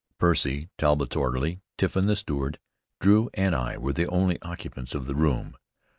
Percy, 0.17 0.67
Talbott's 0.79 1.15
orderly, 1.15 1.61
Tiffin 1.77 2.07
the 2.07 2.15
steward, 2.15 2.57
Drew, 2.99 3.29
and 3.35 3.53
I 3.53 3.77
were 3.77 3.93
the 3.93 4.07
only 4.09 4.41
occupants 4.41 4.95
of 4.95 5.05
the 5.05 5.13
room. 5.13 5.55